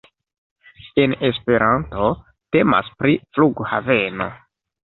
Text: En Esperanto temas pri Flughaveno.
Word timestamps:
En 1.03 1.13
Esperanto 1.27 2.07
temas 2.57 2.91
pri 3.03 3.17
Flughaveno. 3.37 4.31